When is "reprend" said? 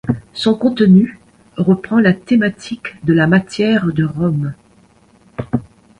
1.57-1.99